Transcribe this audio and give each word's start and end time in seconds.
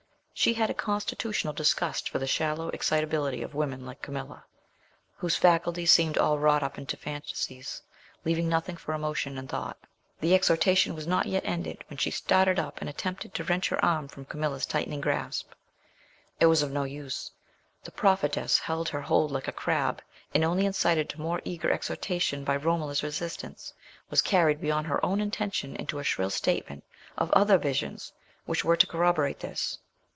She 0.33 0.55
had 0.55 0.71
a 0.71 0.73
constitutional 0.73 1.53
disgust 1.53 2.09
for 2.09 2.17
the 2.17 2.25
shallow 2.25 2.69
excitability 2.69 3.43
of 3.43 3.53
women 3.53 3.85
like 3.85 4.01
Camilla, 4.01 4.43
whose 5.17 5.35
faculties 5.35 5.93
seemed 5.93 6.17
all 6.17 6.39
wrought 6.39 6.63
up 6.63 6.79
into 6.79 6.97
fantasies, 6.97 7.83
leaving 8.25 8.49
nothing 8.49 8.75
for 8.75 8.95
emotion 8.95 9.37
and 9.37 9.47
thought. 9.47 9.77
The 10.19 10.33
exhortation 10.33 10.95
was 10.95 11.05
not 11.05 11.27
yet 11.27 11.43
ended 11.45 11.83
when 11.91 11.97
she 11.97 12.09
started 12.09 12.57
up 12.57 12.81
and 12.81 12.89
attempted 12.89 13.35
to 13.35 13.43
wrench 13.43 13.69
her 13.69 13.85
arm 13.85 14.07
from 14.07 14.25
Camilla's 14.25 14.65
tightening 14.65 14.99
grasp. 14.99 15.51
It 16.39 16.47
was 16.47 16.63
of 16.63 16.71
no 16.71 16.85
use. 16.85 17.29
The 17.83 17.91
prophetess 17.91 18.61
kept 18.61 18.89
her 18.89 19.01
hold 19.01 19.29
like 19.29 19.47
a 19.47 19.51
crab, 19.51 20.01
and, 20.33 20.43
only 20.43 20.65
incited 20.65 21.07
to 21.09 21.21
more 21.21 21.39
eager 21.45 21.69
exhortation 21.69 22.43
by 22.43 22.55
Romola's 22.55 23.03
resistance, 23.03 23.75
was 24.09 24.23
carried 24.23 24.59
beyond 24.59 24.87
her 24.87 25.05
own 25.05 25.21
intention 25.21 25.75
into 25.75 25.99
a 25.99 26.03
shrill 26.03 26.31
statement 26.31 26.83
of 27.15 27.29
other 27.33 27.59
visions 27.59 28.11
which 28.47 28.65
were 28.65 28.75
to 28.77 28.87
corroborate 28.87 29.41
this. 29.41 29.77